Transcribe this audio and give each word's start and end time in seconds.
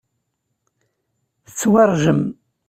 Tettwaṛjem. 1.45 2.21